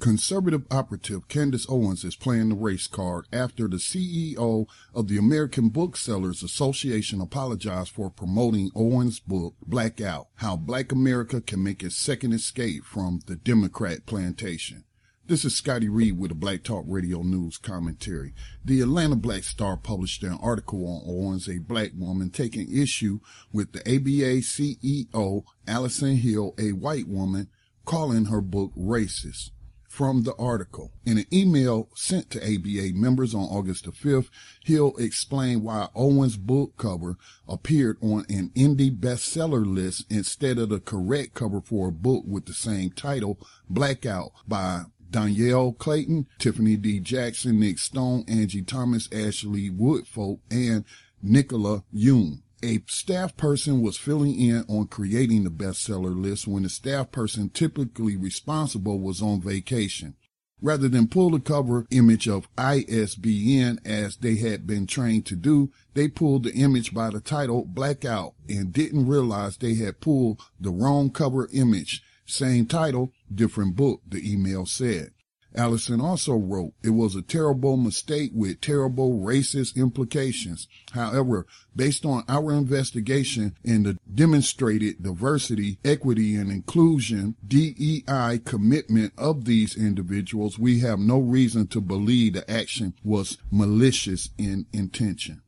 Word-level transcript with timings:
Conservative 0.00 0.62
operative 0.70 1.26
Candace 1.26 1.66
Owens 1.68 2.04
is 2.04 2.14
playing 2.14 2.50
the 2.50 2.54
race 2.54 2.86
card 2.86 3.26
after 3.32 3.66
the 3.66 3.78
CEO 3.78 4.68
of 4.94 5.08
the 5.08 5.18
American 5.18 5.70
Booksellers 5.70 6.44
Association 6.44 7.20
apologized 7.20 7.90
for 7.90 8.08
promoting 8.08 8.70
Owens' 8.76 9.18
book, 9.18 9.56
Blackout, 9.66 10.28
How 10.36 10.54
Black 10.54 10.92
America 10.92 11.40
Can 11.40 11.64
Make 11.64 11.82
Its 11.82 11.96
Second 11.96 12.32
Escape 12.32 12.84
from 12.84 13.22
the 13.26 13.34
Democrat 13.34 14.06
Plantation. 14.06 14.84
This 15.26 15.44
is 15.44 15.56
Scotty 15.56 15.88
Reed 15.88 16.16
with 16.16 16.30
a 16.30 16.36
Black 16.36 16.62
Talk 16.62 16.84
Radio 16.86 17.22
News 17.22 17.58
commentary. 17.58 18.34
The 18.64 18.80
Atlanta 18.80 19.16
Black 19.16 19.42
Star 19.42 19.76
published 19.76 20.22
an 20.22 20.38
article 20.40 20.86
on 20.86 21.02
Owens, 21.12 21.48
a 21.48 21.58
black 21.58 21.90
woman, 21.98 22.30
taking 22.30 22.72
issue 22.72 23.18
with 23.52 23.72
the 23.72 23.80
ABA 23.80 24.42
CEO, 24.42 25.42
Allison 25.66 26.18
Hill, 26.18 26.54
a 26.56 26.70
white 26.70 27.08
woman, 27.08 27.48
calling 27.84 28.26
her 28.26 28.40
book 28.40 28.70
racist 28.78 29.50
from 29.88 30.22
the 30.22 30.34
article. 30.36 30.92
In 31.04 31.18
an 31.18 31.24
email 31.32 31.88
sent 31.94 32.30
to 32.30 32.42
ABA 32.42 32.94
members 32.94 33.34
on 33.34 33.42
August 33.42 33.86
the 33.86 33.90
5th, 33.90 34.28
Hill 34.64 34.94
explained 34.98 35.64
why 35.64 35.88
Owen's 35.96 36.36
book 36.36 36.76
cover 36.76 37.16
appeared 37.48 37.96
on 38.02 38.26
an 38.28 38.50
indie 38.54 38.96
bestseller 38.96 39.66
list 39.66 40.04
instead 40.10 40.58
of 40.58 40.68
the 40.68 40.78
correct 40.78 41.34
cover 41.34 41.60
for 41.60 41.88
a 41.88 41.92
book 41.92 42.22
with 42.26 42.44
the 42.44 42.52
same 42.52 42.90
title, 42.90 43.40
Blackout, 43.68 44.30
by 44.46 44.82
Dhonielle 45.10 45.76
Clayton, 45.78 46.26
Tiffany 46.38 46.76
D. 46.76 47.00
Jackson, 47.00 47.58
Nic 47.58 47.78
Stone, 47.78 48.24
Angie 48.28 48.62
Thomas, 48.62 49.08
Ashley 49.10 49.70
Woodfolk, 49.70 50.40
and 50.50 50.84
Nicola 51.22 51.82
Yoon 51.94 52.42
a 52.62 52.80
staff 52.86 53.36
person 53.36 53.80
was 53.80 53.96
filling 53.96 54.38
in 54.38 54.64
on 54.68 54.86
creating 54.86 55.44
the 55.44 55.50
bestseller 55.50 56.14
list 56.14 56.46
when 56.46 56.64
the 56.64 56.68
staff 56.68 57.10
person 57.12 57.50
typically 57.50 58.16
responsible 58.16 58.98
was 58.98 59.22
on 59.22 59.40
vacation. 59.40 60.14
Rather 60.60 60.88
than 60.88 61.06
pull 61.06 61.30
the 61.30 61.38
cover 61.38 61.86
image 61.90 62.28
of 62.28 62.48
ISBN 62.58 63.78
as 63.84 64.16
they 64.16 64.36
had 64.36 64.66
been 64.66 64.86
trained 64.86 65.24
to 65.26 65.36
do, 65.36 65.70
they 65.94 66.08
pulled 66.08 66.42
the 66.42 66.54
image 66.54 66.92
by 66.92 67.10
the 67.10 67.20
title 67.20 67.64
Blackout 67.64 68.34
and 68.48 68.72
didn't 68.72 69.06
realize 69.06 69.56
they 69.56 69.74
had 69.74 70.00
pulled 70.00 70.40
the 70.58 70.70
wrong 70.70 71.10
cover 71.10 71.48
image. 71.52 72.02
Same 72.26 72.66
title, 72.66 73.12
different 73.32 73.76
book, 73.76 74.02
the 74.06 74.32
email 74.32 74.66
said. 74.66 75.12
Allison 75.58 76.00
also 76.00 76.34
wrote, 76.34 76.72
it 76.84 76.90
was 76.90 77.16
a 77.16 77.22
terrible 77.22 77.76
mistake 77.76 78.30
with 78.32 78.60
terrible 78.60 79.18
racist 79.18 79.76
implications. 79.76 80.68
However, 80.92 81.46
based 81.74 82.06
on 82.06 82.22
our 82.28 82.52
investigation 82.52 83.56
and 83.64 83.84
the 83.84 83.98
demonstrated 84.12 85.02
diversity, 85.02 85.78
equity, 85.84 86.36
and 86.36 86.50
inclusion 86.50 87.34
DEI 87.46 88.40
commitment 88.44 89.12
of 89.18 89.46
these 89.46 89.76
individuals, 89.76 90.58
we 90.58 90.78
have 90.80 91.00
no 91.00 91.18
reason 91.18 91.66
to 91.68 91.80
believe 91.80 92.34
the 92.34 92.48
action 92.48 92.94
was 93.02 93.36
malicious 93.50 94.30
in 94.38 94.66
intention. 94.72 95.42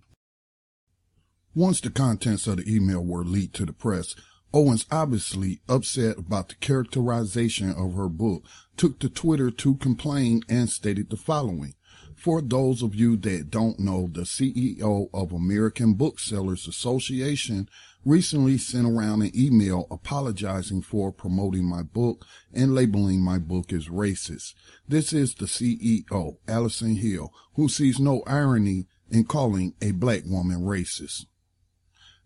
Once 1.55 1.81
the 1.81 1.91
contents 1.91 2.47
of 2.47 2.57
the 2.57 2.75
email 2.75 3.05
were 3.05 3.25
leaked 3.25 3.57
to 3.57 3.67
the 3.67 3.73
press, 3.73 4.15
Owens, 4.53 4.85
obviously 4.91 5.61
upset 5.69 6.19
about 6.19 6.49
the 6.49 6.55
characterization 6.57 7.71
of 7.71 7.95
her 7.95 8.09
book, 8.09 8.45
took 8.77 8.99
to 8.99 9.09
Twitter 9.09 9.51
to 9.51 9.77
complain 9.77 10.43
and 10.49 10.69
stated 10.69 11.11
the 11.11 11.17
following. 11.17 11.75
For 12.17 12.43
those 12.43 12.83
of 12.83 12.95
you 12.95 13.17
that 13.19 13.51
don't 13.51 13.79
know, 13.79 14.11
the 14.13 14.23
CEO 14.23 15.09
of 15.15 15.33
American 15.33 15.95
Booksellers 15.95 16.67
Association 16.67 17.69
recently 18.05 18.59
sent 18.59 18.87
around 18.87 19.23
an 19.23 19.31
email 19.35 19.87
apologizing 19.91 20.83
for 20.83 21.13
promoting 21.13 21.65
my 21.65 21.83
book 21.83 22.27
and 22.53 22.75
labeling 22.75 23.21
my 23.21 23.39
book 23.39 23.73
as 23.73 23.89
racist. 23.89 24.55
This 24.89 25.13
is 25.13 25.35
the 25.35 25.47
CEO, 25.47 26.37
Allison 26.49 26.97
Hill, 26.97 27.33
who 27.55 27.69
sees 27.69 27.99
no 27.99 28.23
irony 28.27 28.87
in 29.11 29.25
calling 29.25 29.75
a 29.81 29.93
black 29.93 30.23
woman 30.27 30.61
racist. 30.61 31.27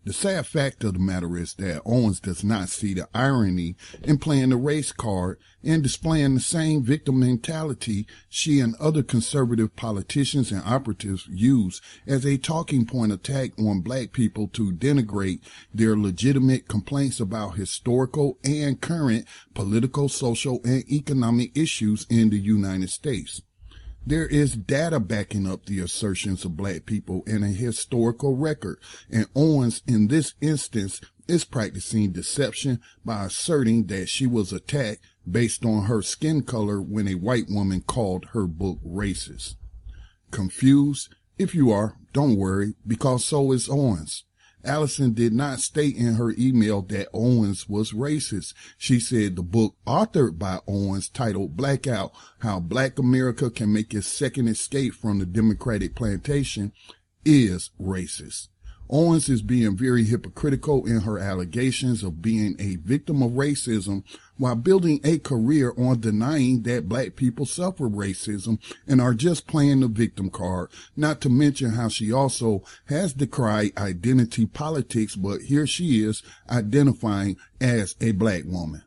The 0.05 0.13
sad 0.13 0.45
fact 0.45 0.83
of 0.83 0.93
the 0.93 0.99
matter 0.99 1.35
is 1.35 1.55
that 1.55 1.81
Owens 1.83 2.19
does 2.19 2.43
not 2.43 2.69
see 2.69 2.93
the 2.93 3.09
irony 3.11 3.75
in 4.03 4.19
playing 4.19 4.49
the 4.49 4.55
race 4.55 4.91
card 4.91 5.39
and 5.63 5.81
displaying 5.81 6.35
the 6.35 6.41
same 6.41 6.83
victim 6.83 7.19
mentality 7.19 8.05
she 8.29 8.59
and 8.59 8.75
other 8.75 9.01
conservative 9.01 9.75
politicians 9.75 10.51
and 10.51 10.61
operatives 10.63 11.25
use 11.27 11.81
as 12.05 12.23
a 12.23 12.37
talking 12.37 12.85
point 12.85 13.13
attack 13.13 13.57
on 13.57 13.81
black 13.81 14.11
people 14.11 14.47
to 14.49 14.71
denigrate 14.71 15.39
their 15.73 15.97
legitimate 15.97 16.67
complaints 16.67 17.19
about 17.19 17.55
historical 17.55 18.37
and 18.43 18.81
current 18.81 19.25
political, 19.55 20.07
social, 20.07 20.61
and 20.63 20.87
economic 20.87 21.57
issues 21.57 22.05
in 22.11 22.29
the 22.29 22.39
United 22.39 22.91
States. 22.91 23.41
There 24.07 24.27
is 24.27 24.55
data 24.55 24.99
backing 24.99 25.47
up 25.47 25.65
the 25.65 25.79
assertions 25.79 26.45
of 26.45 26.55
black 26.55 26.85
people 26.85 27.23
in 27.25 27.41
a 27.41 27.47
historical 27.47 28.37
record, 28.37 28.77
and 29.09 29.25
Owens 29.35 29.81
in 29.87 30.09
this 30.09 30.35
instance 30.41 31.01
is 31.27 31.43
practicing 31.43 32.11
deception 32.11 32.81
by 33.03 33.25
asserting 33.25 33.87
that 33.87 34.07
she 34.07 34.27
was 34.27 34.53
attacked 34.53 35.01
based 35.29 35.65
on 35.65 35.85
her 35.85 36.03
skin 36.03 36.43
color 36.43 36.79
when 36.79 37.07
a 37.07 37.15
white 37.15 37.49
woman 37.49 37.81
called 37.81 38.25
her 38.33 38.45
book 38.45 38.77
racist. 38.85 39.55
Confused? 40.29 41.09
If 41.39 41.55
you 41.55 41.71
are, 41.71 41.97
don't 42.13 42.37
worry, 42.37 42.75
because 42.85 43.25
so 43.25 43.51
is 43.53 43.67
Owens. 43.67 44.23
Allison 44.65 45.13
did 45.13 45.33
not 45.33 45.59
state 45.59 45.95
in 45.95 46.15
her 46.15 46.33
email 46.37 46.81
that 46.83 47.09
Owens 47.13 47.69
was 47.69 47.93
racist. 47.93 48.53
She 48.77 48.99
said 48.99 49.35
the 49.35 49.43
book 49.43 49.75
authored 49.85 50.37
by 50.37 50.59
Owens 50.67 51.09
titled 51.09 51.55
Blackout, 51.55 52.11
How 52.39 52.59
Black 52.59 52.99
America 52.99 53.49
Can 53.49 53.71
Make 53.71 53.93
Its 53.93 54.07
Second 54.07 54.47
Escape 54.47 54.93
from 54.93 55.19
the 55.19 55.25
Democratic 55.25 55.95
Plantation 55.95 56.71
is 57.23 57.71
racist. 57.79 58.49
Owens 58.89 59.29
is 59.29 59.41
being 59.41 59.75
very 59.75 60.03
hypocritical 60.03 60.85
in 60.85 61.01
her 61.01 61.17
allegations 61.17 62.03
of 62.03 62.21
being 62.21 62.55
a 62.59 62.75
victim 62.75 63.23
of 63.23 63.31
racism 63.31 64.03
while 64.37 64.55
building 64.55 64.99
a 65.03 65.17
career 65.17 65.73
on 65.77 65.99
denying 65.99 66.61
that 66.63 66.87
black 66.87 67.15
people 67.15 67.45
suffer 67.45 67.89
racism 67.89 68.59
and 68.87 69.01
are 69.01 69.13
just 69.13 69.47
playing 69.47 69.79
the 69.79 69.87
victim 69.87 70.29
card, 70.29 70.69
not 70.95 71.19
to 71.21 71.29
mention 71.29 71.71
how 71.71 71.87
she 71.87 72.11
also 72.11 72.63
has 72.85 73.13
decried 73.13 73.75
identity 73.77 74.45
politics, 74.45 75.15
but 75.15 75.41
here 75.41 75.65
she 75.65 76.03
is 76.03 76.21
identifying 76.49 77.37
as 77.59 77.95
a 77.99 78.11
black 78.11 78.43
woman. 78.45 78.83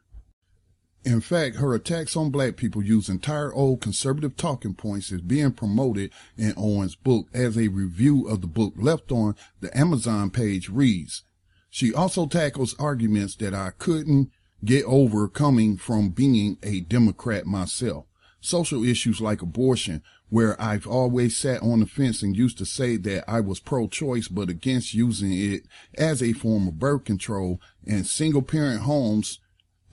In 1.09 1.23
fact, 1.23 1.57
her 1.57 1.75
attacks 1.75 2.19
on 2.19 2.29
black 2.29 2.57
people 2.57 2.85
use 2.85 3.09
entire 3.09 3.51
old 3.55 3.81
conservative 3.81 4.37
talking 4.37 4.75
points 4.75 5.11
is 5.11 5.23
being 5.23 5.53
promoted 5.53 6.13
in 6.37 6.53
Owens' 6.55 6.97
book 6.97 7.29
as 7.33 7.57
a 7.57 7.69
review 7.69 8.29
of 8.29 8.43
the 8.43 8.47
book 8.47 8.75
left 8.77 9.11
on 9.11 9.35
the 9.63 9.75
Amazon 9.75 10.29
page 10.29 10.69
reads. 10.69 11.23
She 11.71 11.95
also 11.95 12.27
tackles 12.27 12.79
arguments 12.79 13.37
that 13.37 13.55
I 13.55 13.71
couldn't 13.79 14.31
get 14.63 14.85
over 14.85 15.29
coming 15.29 15.79
from 15.79 16.11
being 16.11 16.59
a 16.63 16.81
Democrat 16.81 17.47
myself. 17.47 18.05
Social 18.43 18.85
issues 18.85 19.19
like 19.19 19.41
abortion, 19.41 20.03
where 20.29 20.61
I've 20.61 20.87
always 20.87 21.39
sat 21.39 21.63
on 21.63 21.81
the 21.81 21.87
fence 21.87 22.23
and 22.23 22.37
used 22.37 22.59
to 22.59 22.67
say 22.67 22.99
that 22.99 23.25
I 23.27 23.41
was 23.41 23.61
pro-choice 23.61 24.29
but 24.29 24.51
against 24.51 24.93
using 24.93 25.33
it 25.33 25.63
as 25.97 26.23
a 26.23 26.35
form 26.35 26.69
of 26.69 26.79
birth 26.79 27.05
control 27.05 27.63
and 27.87 28.07
single 28.07 28.43
parent 28.43 28.83
homes 28.83 29.39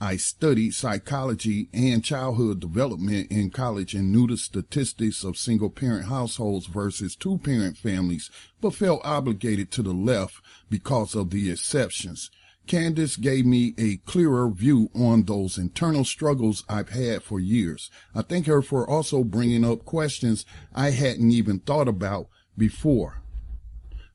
I 0.00 0.18
studied 0.18 0.74
psychology 0.74 1.70
and 1.72 2.04
childhood 2.04 2.60
development 2.60 3.30
in 3.30 3.48
college 3.50 3.94
and 3.94 4.12
knew 4.12 4.26
the 4.26 4.36
statistics 4.36 5.24
of 5.24 5.38
single 5.38 5.70
parent 5.70 6.06
households 6.06 6.66
versus 6.66 7.16
two 7.16 7.38
parent 7.38 7.78
families, 7.78 8.30
but 8.60 8.74
felt 8.74 9.00
obligated 9.04 9.70
to 9.70 9.82
the 9.82 9.94
left 9.94 10.42
because 10.68 11.14
of 11.14 11.30
the 11.30 11.50
exceptions. 11.50 12.30
Candace 12.66 13.16
gave 13.16 13.46
me 13.46 13.74
a 13.78 13.96
clearer 13.98 14.50
view 14.50 14.90
on 14.94 15.22
those 15.22 15.56
internal 15.56 16.04
struggles 16.04 16.64
I've 16.68 16.90
had 16.90 17.22
for 17.22 17.40
years. 17.40 17.90
I 18.14 18.20
thank 18.20 18.46
her 18.46 18.60
for 18.60 18.88
also 18.88 19.24
bringing 19.24 19.64
up 19.64 19.86
questions 19.86 20.44
I 20.74 20.90
hadn't 20.90 21.30
even 21.30 21.60
thought 21.60 21.88
about 21.88 22.28
before. 22.58 23.22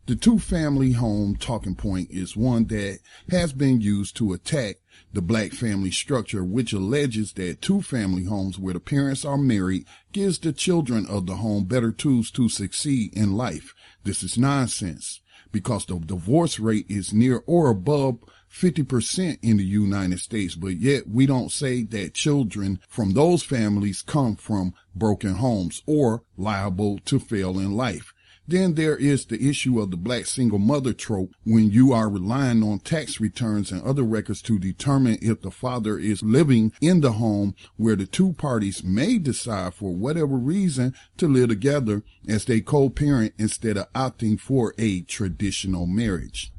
The 0.06 0.16
two 0.16 0.38
family 0.38 0.92
home 0.92 1.38
talking 1.38 1.76
point 1.76 2.12
is 2.12 2.36
one 2.36 2.66
that 2.66 3.00
has 3.30 3.54
been 3.54 3.82
used 3.82 4.16
to 4.18 4.34
attack 4.34 4.81
the 5.14 5.22
black 5.22 5.52
family 5.52 5.92
structure, 5.92 6.44
which 6.44 6.74
alleges 6.74 7.34
that 7.34 7.62
two 7.62 7.82
family 7.82 8.26
homes 8.26 8.58
where 8.58 8.74
the 8.74 8.80
parents 8.80 9.26
are 9.26 9.38
married 9.38 9.86
gives 10.12 10.40
the 10.40 10.54
children 10.54 11.06
of 11.08 11.26
the 11.26 11.38
home 11.38 11.66
better 11.66 11.92
tools 11.92 12.32
to 12.32 12.50
succeed 12.50 13.14
in 13.14 13.34
life. 13.34 13.74
This 14.04 14.24
is 14.24 14.38
nonsense 14.38 15.22
because 15.52 15.86
the 15.86 16.00
divorce 16.00 16.60
rate 16.60 16.86
is 16.90 17.14
near 17.14 17.44
or 17.46 17.70
above 17.70 18.20
50% 18.52 19.40
in 19.42 19.58
the 19.58 19.64
United 19.64 20.20
States, 20.20 20.56
but 20.56 20.76
yet 20.78 21.08
we 21.08 21.26
don't 21.26 21.52
say 21.52 21.84
that 21.84 22.14
children 22.14 22.80
from 22.90 23.14
those 23.14 23.44
families 23.44 24.02
come 24.02 24.36
from 24.36 24.74
broken 24.94 25.36
homes 25.36 25.82
or 25.86 26.24
liable 26.38 27.00
to 27.06 27.20
fail 27.20 27.58
in 27.60 27.74
life. 27.74 28.14
Then 28.52 28.74
there 28.74 28.98
is 28.98 29.28
the 29.28 29.48
issue 29.50 29.80
of 29.80 29.92
the 29.92 29.98
black 29.98 30.26
single 30.26 30.60
mother 30.60 30.92
trope 30.92 31.34
when 31.46 31.72
you 31.72 31.94
are 31.94 32.10
relying 32.10 32.64
on 32.64 32.80
tax 32.80 33.18
returns 33.18 33.72
and 33.72 33.82
other 33.82 34.04
records 34.04 34.42
to 34.42 34.60
determine 34.60 35.20
if 35.22 35.40
the 35.40 35.52
father 35.52 35.98
is 35.98 36.22
living 36.22 36.74
in 36.82 37.00
the 37.00 37.14
home 37.14 37.56
where 37.78 37.96
the 37.96 38.06
two 38.06 38.34
parties 38.34 38.84
may 38.84 39.18
decide 39.18 39.74
for 39.74 39.96
whatever 39.96 40.36
reason 40.36 40.94
to 41.16 41.30
live 41.30 41.48
together 41.48 42.04
as 42.28 42.44
they 42.44 42.60
co-parent 42.60 43.34
instead 43.38 43.78
of 43.78 43.92
opting 43.94 44.38
for 44.38 44.76
a 44.78 45.00
traditional 45.04 45.88
marriage. 45.88 46.52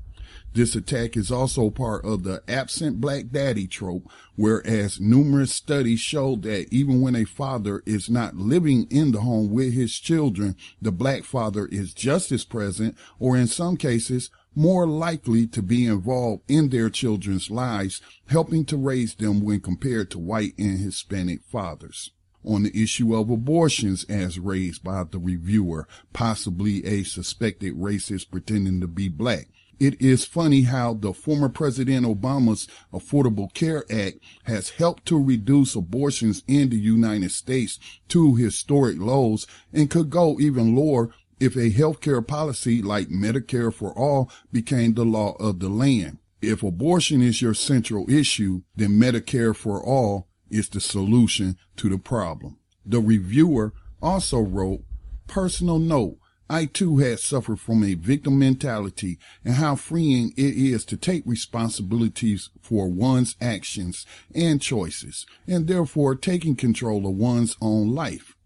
This 0.54 0.76
attack 0.76 1.16
is 1.16 1.30
also 1.30 1.70
part 1.70 2.04
of 2.04 2.24
the 2.24 2.42
absent 2.46 3.00
black 3.00 3.30
daddy 3.30 3.66
trope, 3.66 4.06
whereas 4.36 5.00
numerous 5.00 5.54
studies 5.54 6.00
show 6.00 6.36
that 6.36 6.70
even 6.70 7.00
when 7.00 7.16
a 7.16 7.24
father 7.24 7.82
is 7.86 8.10
not 8.10 8.36
living 8.36 8.86
in 8.90 9.12
the 9.12 9.22
home 9.22 9.50
with 9.50 9.72
his 9.72 9.98
children, 9.98 10.56
the 10.80 10.92
black 10.92 11.24
father 11.24 11.66
is 11.66 11.94
just 11.94 12.30
as 12.32 12.44
present, 12.44 12.98
or 13.18 13.34
in 13.34 13.46
some 13.46 13.78
cases, 13.78 14.30
more 14.54 14.86
likely 14.86 15.46
to 15.46 15.62
be 15.62 15.86
involved 15.86 16.42
in 16.48 16.68
their 16.68 16.90
children's 16.90 17.50
lives, 17.50 18.02
helping 18.26 18.66
to 18.66 18.76
raise 18.76 19.14
them 19.14 19.40
when 19.40 19.60
compared 19.60 20.10
to 20.10 20.18
white 20.18 20.52
and 20.58 20.78
Hispanic 20.78 21.42
fathers 21.44 22.10
on 22.44 22.64
the 22.64 22.82
issue 22.82 23.14
of 23.14 23.30
abortions 23.30 24.04
as 24.04 24.38
raised 24.38 24.82
by 24.82 25.04
the 25.04 25.18
reviewer, 25.18 25.86
possibly 26.12 26.84
a 26.84 27.04
suspected 27.04 27.72
racist 27.74 28.30
pretending 28.30 28.80
to 28.80 28.88
be 28.88 29.08
black. 29.08 29.48
It 29.82 30.00
is 30.00 30.24
funny 30.24 30.62
how 30.62 30.94
the 30.94 31.12
former 31.12 31.48
President 31.48 32.06
Obama's 32.06 32.68
Affordable 32.92 33.52
Care 33.52 33.84
Act 33.90 34.18
has 34.44 34.70
helped 34.70 35.06
to 35.06 35.20
reduce 35.20 35.74
abortions 35.74 36.44
in 36.46 36.68
the 36.68 36.78
United 36.78 37.32
States 37.32 37.80
to 38.06 38.36
historic 38.36 39.00
lows 39.00 39.44
and 39.72 39.90
could 39.90 40.08
go 40.08 40.38
even 40.38 40.76
lower 40.76 41.10
if 41.40 41.56
a 41.56 41.72
healthcare 41.72 42.24
policy 42.24 42.80
like 42.80 43.08
Medicare 43.08 43.74
for 43.74 43.92
all 43.98 44.30
became 44.52 44.94
the 44.94 45.04
law 45.04 45.32
of 45.40 45.58
the 45.58 45.68
land. 45.68 46.18
If 46.40 46.62
abortion 46.62 47.20
is 47.20 47.42
your 47.42 47.52
central 47.52 48.08
issue, 48.08 48.62
then 48.76 49.00
Medicare 49.00 49.56
for 49.56 49.82
all 49.84 50.28
is 50.48 50.68
the 50.68 50.80
solution 50.80 51.58
to 51.78 51.88
the 51.88 51.98
problem. 51.98 52.56
The 52.86 53.00
reviewer 53.00 53.72
also 54.00 54.42
wrote, 54.42 54.84
personal 55.26 55.80
note, 55.80 56.18
I 56.52 56.66
too 56.66 56.98
had 56.98 57.18
suffered 57.18 57.60
from 57.60 57.82
a 57.82 57.94
victim 57.94 58.38
mentality 58.38 59.18
and 59.42 59.54
how 59.54 59.74
freeing 59.74 60.34
it 60.36 60.54
is 60.54 60.84
to 60.84 60.98
take 60.98 61.22
responsibilities 61.24 62.50
for 62.60 62.88
one's 62.88 63.36
actions 63.40 64.04
and 64.34 64.60
choices, 64.60 65.24
and 65.46 65.66
therefore 65.66 66.14
taking 66.14 66.54
control 66.54 67.06
of 67.06 67.14
one's 67.14 67.56
own 67.62 67.94
life. 67.94 68.36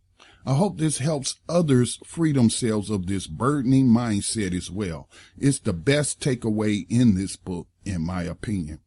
I 0.46 0.54
hope 0.54 0.78
this 0.78 0.98
helps 0.98 1.40
others 1.48 1.98
free 2.04 2.30
themselves 2.30 2.90
of 2.90 3.06
this 3.06 3.26
burdening 3.26 3.88
mindset 3.88 4.54
as 4.56 4.70
well. 4.70 5.10
It's 5.36 5.58
the 5.58 5.72
best 5.72 6.20
takeaway 6.20 6.86
in 6.88 7.16
this 7.16 7.34
book, 7.34 7.66
in 7.84 8.06
my 8.06 8.22
opinion. 8.22 8.78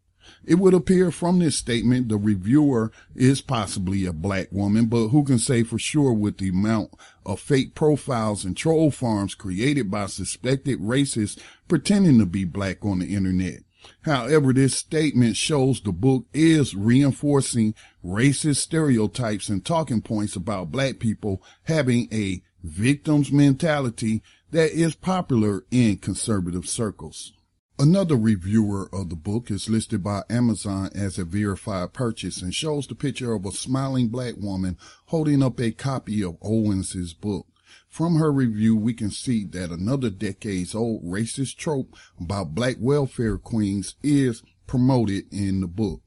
It 0.45 0.55
would 0.55 0.73
appear 0.73 1.11
from 1.11 1.39
this 1.39 1.57
statement 1.57 2.09
the 2.09 2.17
reviewer 2.17 2.91
is 3.15 3.41
possibly 3.41 4.05
a 4.05 4.13
black 4.13 4.51
woman, 4.51 4.85
but 4.85 5.09
who 5.09 5.23
can 5.23 5.39
say 5.39 5.63
for 5.63 5.79
sure 5.79 6.13
with 6.13 6.37
the 6.37 6.49
amount 6.49 6.93
of 7.25 7.39
fake 7.39 7.75
profiles 7.75 8.45
and 8.45 8.55
troll 8.55 8.91
farms 8.91 9.35
created 9.35 9.91
by 9.91 10.07
suspected 10.07 10.79
racists 10.79 11.39
pretending 11.67 12.19
to 12.19 12.25
be 12.25 12.45
black 12.45 12.83
on 12.83 12.99
the 12.99 13.15
internet. 13.15 13.63
However, 14.01 14.53
this 14.53 14.75
statement 14.75 15.35
shows 15.35 15.81
the 15.81 15.91
book 15.91 16.25
is 16.33 16.75
reinforcing 16.75 17.75
racist 18.03 18.57
stereotypes 18.57 19.49
and 19.49 19.63
talking 19.63 20.01
points 20.01 20.35
about 20.35 20.71
black 20.71 20.99
people 20.99 21.41
having 21.63 22.07
a 22.11 22.41
victim's 22.63 23.31
mentality 23.31 24.21
that 24.51 24.71
is 24.71 24.95
popular 24.95 25.63
in 25.71 25.97
conservative 25.97 26.67
circles. 26.67 27.33
Another 27.81 28.17
reviewer 28.17 28.89
of 28.91 29.07
the 29.07 29.15
book 29.15 29.49
is 29.49 29.69
listed 29.69 30.03
by 30.03 30.23
Amazon 30.29 30.89
as 30.93 31.17
a 31.17 31.23
verified 31.23 31.93
purchase 31.93 32.41
and 32.41 32.53
shows 32.53 32.85
the 32.85 32.93
picture 32.93 33.31
of 33.31 33.45
a 33.45 33.53
smiling 33.53 34.09
black 34.09 34.35
woman 34.35 34.77
holding 35.05 35.41
up 35.41 35.61
a 35.61 35.71
copy 35.71 36.21
of 36.21 36.35
Owens's 36.41 37.13
book. 37.13 37.47
From 37.87 38.15
her 38.17 38.33
review, 38.33 38.75
we 38.75 38.93
can 38.93 39.11
see 39.11 39.45
that 39.45 39.71
another 39.71 40.09
decades 40.09 40.75
old 40.75 41.05
racist 41.05 41.55
trope 41.55 41.95
about 42.19 42.53
black 42.53 42.75
welfare 42.81 43.37
queens 43.37 43.95
is 44.03 44.43
promoted 44.67 45.31
in 45.31 45.61
the 45.61 45.67
book. 45.67 46.01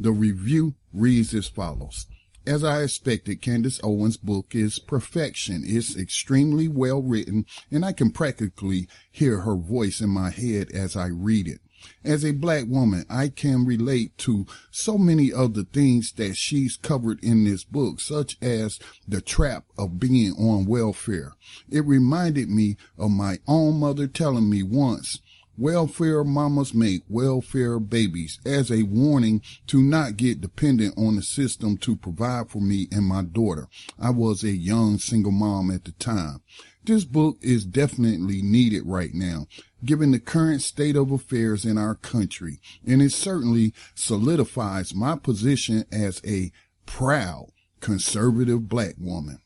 The 0.00 0.10
review 0.10 0.74
reads 0.92 1.32
as 1.34 1.46
follows. 1.46 2.08
As 2.46 2.62
I 2.62 2.84
expected, 2.84 3.42
Candace 3.42 3.80
Owens' 3.82 4.16
book 4.16 4.54
is 4.54 4.78
perfection. 4.78 5.64
It's 5.66 5.96
extremely 5.96 6.68
well 6.68 7.02
written, 7.02 7.44
and 7.72 7.84
I 7.84 7.92
can 7.92 8.12
practically 8.12 8.86
hear 9.10 9.40
her 9.40 9.56
voice 9.56 10.00
in 10.00 10.10
my 10.10 10.30
head 10.30 10.70
as 10.70 10.94
I 10.94 11.06
read 11.06 11.48
it. 11.48 11.60
As 12.04 12.24
a 12.24 12.30
black 12.30 12.66
woman, 12.68 13.04
I 13.10 13.30
can 13.30 13.66
relate 13.66 14.16
to 14.18 14.46
so 14.70 14.96
many 14.96 15.32
of 15.32 15.54
the 15.54 15.64
things 15.64 16.12
that 16.12 16.36
she's 16.36 16.76
covered 16.76 17.18
in 17.22 17.42
this 17.42 17.64
book, 17.64 17.98
such 17.98 18.38
as 18.40 18.78
the 19.08 19.20
trap 19.20 19.64
of 19.76 19.98
being 19.98 20.32
on 20.34 20.66
welfare. 20.66 21.32
It 21.68 21.84
reminded 21.84 22.48
me 22.48 22.76
of 22.96 23.10
my 23.10 23.40
own 23.48 23.80
mother 23.80 24.06
telling 24.06 24.48
me 24.48 24.62
once, 24.62 25.20
Welfare 25.58 26.22
mamas 26.22 26.74
make 26.74 27.02
welfare 27.08 27.78
babies 27.78 28.38
as 28.44 28.70
a 28.70 28.82
warning 28.82 29.40
to 29.68 29.80
not 29.80 30.18
get 30.18 30.42
dependent 30.42 30.98
on 30.98 31.16
the 31.16 31.22
system 31.22 31.78
to 31.78 31.96
provide 31.96 32.50
for 32.50 32.60
me 32.60 32.88
and 32.92 33.06
my 33.06 33.22
daughter. 33.22 33.66
I 33.98 34.10
was 34.10 34.44
a 34.44 34.50
young 34.50 34.98
single 34.98 35.32
mom 35.32 35.70
at 35.70 35.84
the 35.84 35.92
time. 35.92 36.42
This 36.84 37.04
book 37.04 37.38
is 37.40 37.64
definitely 37.64 38.42
needed 38.42 38.82
right 38.84 39.14
now, 39.14 39.46
given 39.82 40.10
the 40.10 40.20
current 40.20 40.60
state 40.60 40.94
of 40.94 41.10
affairs 41.10 41.64
in 41.64 41.78
our 41.78 41.94
country, 41.94 42.60
and 42.86 43.00
it 43.00 43.12
certainly 43.12 43.72
solidifies 43.94 44.94
my 44.94 45.16
position 45.16 45.86
as 45.90 46.20
a 46.24 46.52
proud 46.84 47.46
conservative 47.80 48.68
black 48.68 48.94
woman. 48.98 49.40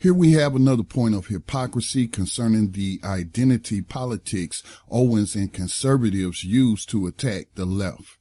Here 0.00 0.14
we 0.14 0.32
have 0.32 0.54
another 0.56 0.82
point 0.82 1.14
of 1.14 1.26
hypocrisy 1.26 2.08
concerning 2.08 2.70
the 2.70 3.00
identity 3.04 3.82
politics 3.82 4.62
Owens 4.90 5.34
and 5.34 5.52
conservatives 5.52 6.42
use 6.42 6.86
to 6.86 7.06
attack 7.06 7.48
the 7.54 7.66
left. 7.66 8.16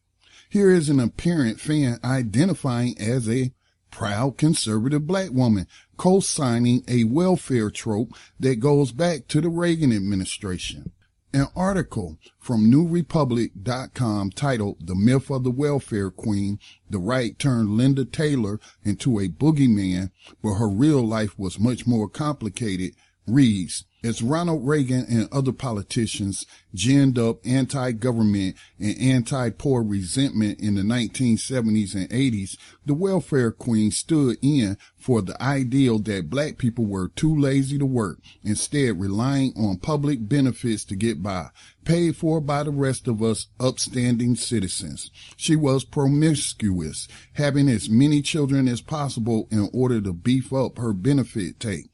Here 0.49 0.71
is 0.71 0.89
an 0.89 0.99
apparent 0.99 1.61
fan 1.61 1.97
identifying 2.03 2.99
as 2.99 3.29
a 3.29 3.53
proud 3.91 4.37
conservative 4.37 5.07
black 5.07 5.31
woman, 5.31 5.67
co-signing 5.95 6.83
a 6.89 7.05
welfare 7.05 7.69
trope 7.69 8.13
that 8.41 8.59
goes 8.59 8.91
back 8.91 9.29
to 9.29 9.39
the 9.39 9.47
Reagan 9.47 9.93
administration. 9.93 10.91
An 11.31 11.45
article 11.55 12.17
from 12.39 12.71
NewRepublic.com 12.71 14.31
titled 14.31 14.87
The 14.87 14.95
Myth 14.95 15.29
of 15.29 15.43
the 15.43 15.51
Welfare 15.51 16.09
Queen, 16.09 16.57
the 16.89 16.97
right 16.97 17.37
turned 17.37 17.77
Linda 17.77 18.03
Taylor 18.03 18.59
into 18.83 19.19
a 19.19 19.27
boogeyman, 19.29 20.09
but 20.41 20.55
her 20.55 20.67
real 20.67 21.03
life 21.03 21.37
was 21.37 21.59
much 21.59 21.85
more 21.85 22.09
complicated, 22.09 22.95
reads, 23.29 23.85
as 24.01 24.21
Ronald 24.21 24.65
Reagan 24.65 25.05
and 25.09 25.27
other 25.29 25.51
politicians 25.51 26.45
ginned 26.73 27.19
up 27.19 27.45
anti-government 27.45 28.55
and 28.79 28.97
anti-poor 28.97 29.83
resentment 29.83 30.61
in 30.61 30.75
the 30.75 30.83
1970s 30.83 31.95
and 31.95 32.09
80s, 32.09 32.55
the 32.85 32.93
welfare 32.93 33.51
queen 33.51 33.91
stood 33.91 34.37
in 34.41 34.77
for 34.95 35.21
the 35.21 35.41
ideal 35.43 35.99
that 35.99 36.29
black 36.29 36.57
people 36.57 36.85
were 36.85 37.09
too 37.09 37.35
lazy 37.37 37.77
to 37.77 37.85
work, 37.85 38.19
instead 38.41 39.01
relying 39.01 39.51
on 39.57 39.77
public 39.77 40.29
benefits 40.29 40.85
to 40.85 40.95
get 40.95 41.21
by, 41.21 41.49
paid 41.83 42.15
for 42.15 42.39
by 42.39 42.63
the 42.63 42.71
rest 42.71 43.05
of 43.07 43.21
us 43.21 43.47
upstanding 43.59 44.35
citizens. 44.35 45.11
She 45.35 45.57
was 45.57 45.83
promiscuous, 45.83 47.09
having 47.33 47.67
as 47.67 47.89
many 47.89 48.21
children 48.21 48.69
as 48.69 48.79
possible 48.79 49.49
in 49.51 49.69
order 49.73 49.99
to 49.99 50.13
beef 50.13 50.53
up 50.53 50.77
her 50.77 50.93
benefit 50.93 51.59
take. 51.59 51.89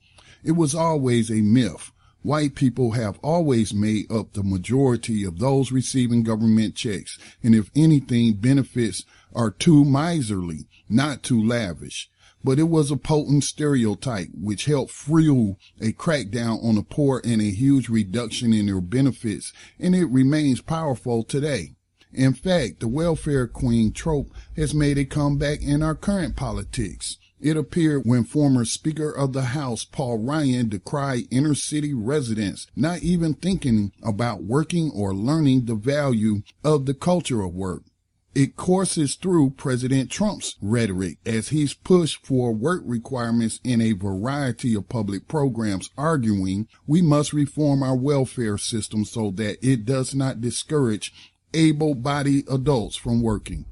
It 0.45 0.53
was 0.53 0.73
always 0.73 1.29
a 1.29 1.41
myth 1.41 1.91
white 2.25 2.55
people 2.55 2.93
have 2.93 3.19
always 3.21 3.71
made 3.71 4.11
up 4.11 4.33
the 4.33 4.41
majority 4.41 5.23
of 5.23 5.37
those 5.37 5.71
receiving 5.71 6.23
government 6.23 6.73
checks. 6.73 7.19
And 7.43 7.53
if 7.53 7.69
anything, 7.75 8.33
benefits 8.33 9.05
are 9.35 9.51
too 9.51 9.85
miserly, 9.85 10.65
not 10.89 11.21
too 11.21 11.41
lavish. 11.41 12.09
But 12.43 12.57
it 12.57 12.63
was 12.63 12.89
a 12.89 12.97
potent 12.97 13.43
stereotype 13.43 14.29
which 14.33 14.65
helped 14.65 14.91
fuel 14.91 15.59
a 15.79 15.93
crackdown 15.93 16.63
on 16.63 16.75
the 16.75 16.83
poor 16.83 17.21
and 17.23 17.41
a 17.41 17.51
huge 17.51 17.89
reduction 17.89 18.53
in 18.53 18.65
their 18.65 18.81
benefits, 18.81 19.53
and 19.79 19.95
it 19.95 20.05
remains 20.05 20.61
powerful 20.61 21.23
today. 21.23 21.75
In 22.11 22.33
fact, 22.33 22.79
the 22.79 22.87
welfare 22.87 23.47
queen 23.47 23.91
trope 23.91 24.31
has 24.55 24.73
made 24.73 24.97
a 24.97 25.05
comeback 25.05 25.61
in 25.61 25.83
our 25.83 25.95
current 25.95 26.35
politics. 26.35 27.17
It 27.45 27.57
appeared 27.57 28.07
when 28.07 28.23
former 28.23 28.65
Speaker 28.65 29.11
of 29.11 29.33
the 29.33 29.43
House 29.43 29.85
Paul 29.85 30.17
Ryan 30.17 30.67
decried 30.67 31.27
inner 31.29 31.53
city 31.53 31.93
residents 31.93 32.65
not 32.75 33.03
even 33.03 33.35
thinking 33.35 33.91
about 34.01 34.41
working 34.41 34.89
or 34.89 35.13
learning 35.13 35.65
the 35.65 35.75
value 35.75 36.41
of 36.63 36.87
the 36.87 36.95
culture 36.95 37.43
of 37.43 37.53
work. 37.53 37.83
It 38.33 38.55
courses 38.55 39.13
through 39.13 39.51
President 39.51 40.09
Trump's 40.09 40.55
rhetoric 40.59 41.19
as 41.23 41.49
he's 41.49 41.75
pushed 41.75 42.25
for 42.25 42.51
work 42.51 42.81
requirements 42.83 43.59
in 43.63 43.79
a 43.79 43.91
variety 43.91 44.73
of 44.73 44.89
public 44.89 45.27
programs, 45.27 45.91
arguing 45.95 46.67
we 46.87 47.03
must 47.03 47.31
reform 47.31 47.83
our 47.83 47.95
welfare 47.95 48.57
system 48.57 49.05
so 49.05 49.29
that 49.35 49.59
it 49.61 49.85
does 49.85 50.15
not 50.15 50.41
discourage 50.41 51.13
able-bodied 51.53 52.49
adults 52.49 52.95
from 52.95 53.21
working. 53.21 53.65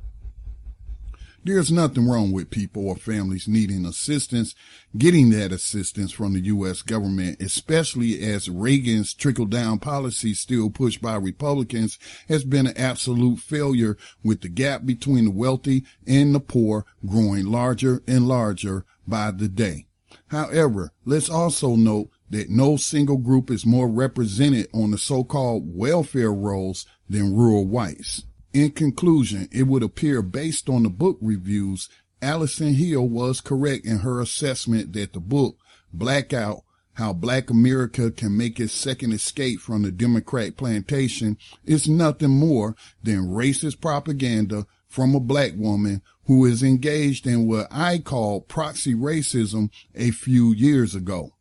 There's 1.45 1.73
nothing 1.73 2.07
wrong 2.07 2.31
with 2.31 2.51
people 2.51 2.87
or 2.87 2.95
families 2.95 3.49
needing 3.49 3.85
assistance, 3.85 4.55
getting 4.97 5.29
that 5.31 5.51
assistance 5.51 6.13
from 6.13 6.33
the 6.33 6.39
U.S. 6.39 6.81
government, 6.81 7.41
especially 7.41 8.23
as 8.23 8.49
Reagan's 8.49 9.13
trickle 9.13 9.47
down 9.47 9.79
policy 9.79 10.35
still 10.35 10.69
pushed 10.69 11.01
by 11.01 11.15
Republicans 11.15 11.99
has 12.29 12.45
been 12.45 12.67
an 12.67 12.77
absolute 12.77 13.39
failure 13.39 13.97
with 14.23 14.39
the 14.39 14.47
gap 14.47 14.85
between 14.85 15.25
the 15.25 15.31
wealthy 15.31 15.83
and 16.07 16.33
the 16.33 16.39
poor 16.39 16.85
growing 17.05 17.47
larger 17.47 18.01
and 18.07 18.25
larger 18.25 18.85
by 19.05 19.29
the 19.31 19.49
day. 19.49 19.87
However, 20.27 20.93
let's 21.03 21.29
also 21.29 21.75
note 21.75 22.09
that 22.29 22.49
no 22.49 22.77
single 22.77 23.17
group 23.17 23.51
is 23.51 23.65
more 23.65 23.89
represented 23.89 24.69
on 24.73 24.91
the 24.91 24.97
so-called 24.97 25.63
welfare 25.75 26.31
rolls 26.31 26.85
than 27.09 27.35
rural 27.35 27.67
whites. 27.67 28.23
In 28.53 28.69
conclusion, 28.69 29.49
it 29.51 29.63
would 29.63 29.81
appear 29.81 30.21
based 30.21 30.69
on 30.69 30.83
the 30.83 30.89
book 30.89 31.17
reviews, 31.21 31.89
Allison 32.21 32.75
Hill 32.75 33.09
was 33.09 33.41
correct 33.41 33.83
in 33.83 33.99
her 33.99 34.21
assessment 34.21 34.93
that 34.93 35.13
the 35.13 35.19
book, 35.19 35.57
Blackout, 35.91 36.61
How 36.93 37.13
Black 37.13 37.49
America 37.49 38.11
Can 38.11 38.37
Make 38.37 38.59
Its 38.59 38.71
Second 38.71 39.11
Escape 39.11 39.59
from 39.59 39.81
the 39.81 39.91
Democrat 39.91 40.55
Plantation 40.55 41.39
is 41.65 41.89
nothing 41.89 42.29
more 42.29 42.75
than 43.01 43.29
racist 43.29 43.81
propaganda 43.81 44.67
from 44.87 45.15
a 45.15 45.19
black 45.19 45.53
woman 45.55 46.03
who 46.25 46.45
is 46.45 46.61
engaged 46.61 47.25
in 47.25 47.47
what 47.47 47.67
I 47.71 47.97
call 47.97 48.41
proxy 48.41 48.93
racism 48.93 49.71
a 49.95 50.11
few 50.11 50.53
years 50.53 50.93
ago. 50.93 51.31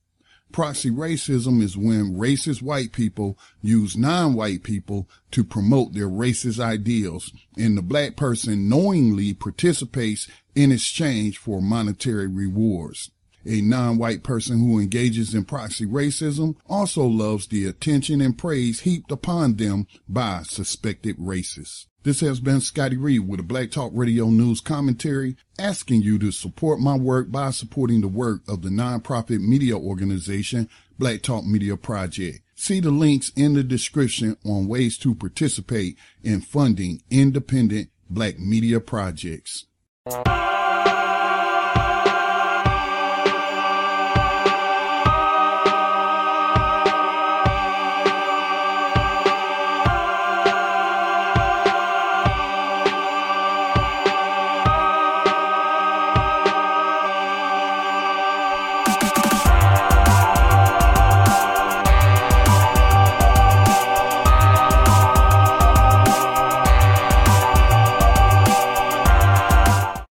Proxy 0.52 0.90
racism 0.90 1.62
is 1.62 1.78
when 1.78 2.14
racist 2.14 2.60
white 2.60 2.92
people 2.92 3.38
use 3.62 3.96
non-white 3.96 4.62
people 4.62 5.08
to 5.30 5.42
promote 5.42 5.94
their 5.94 6.08
racist 6.08 6.60
ideals, 6.60 7.32
and 7.56 7.76
the 7.76 7.82
black 7.82 8.16
person 8.16 8.68
knowingly 8.68 9.32
participates 9.32 10.28
in 10.54 10.70
exchange 10.70 11.38
for 11.38 11.62
monetary 11.62 12.26
rewards. 12.26 13.10
A 13.44 13.60
non-white 13.60 14.22
person 14.22 14.58
who 14.60 14.78
engages 14.78 15.34
in 15.34 15.44
proxy 15.44 15.86
racism 15.86 16.56
also 16.68 17.04
loves 17.04 17.46
the 17.48 17.66
attention 17.66 18.20
and 18.20 18.38
praise 18.38 18.80
heaped 18.80 19.10
upon 19.10 19.56
them 19.56 19.86
by 20.08 20.42
suspected 20.44 21.16
racists. 21.18 21.86
This 22.04 22.20
has 22.20 22.40
been 22.40 22.60
Scotty 22.60 22.96
Reed 22.96 23.28
with 23.28 23.40
a 23.40 23.44
Black 23.44 23.70
Talk 23.70 23.92
Radio 23.94 24.28
News 24.28 24.60
commentary, 24.60 25.36
asking 25.58 26.02
you 26.02 26.18
to 26.18 26.32
support 26.32 26.80
my 26.80 26.96
work 26.96 27.30
by 27.30 27.50
supporting 27.50 28.00
the 28.00 28.08
work 28.08 28.42
of 28.48 28.62
the 28.62 28.70
nonprofit 28.70 29.40
media 29.40 29.78
organization 29.78 30.68
Black 30.98 31.22
Talk 31.22 31.44
Media 31.44 31.76
Project. 31.76 32.40
See 32.56 32.80
the 32.80 32.90
links 32.90 33.32
in 33.36 33.54
the 33.54 33.62
description 33.62 34.36
on 34.44 34.68
ways 34.68 34.98
to 34.98 35.14
participate 35.14 35.96
in 36.22 36.40
funding 36.40 37.02
independent 37.10 37.90
black 38.08 38.38
media 38.38 38.78
projects. 38.78 39.66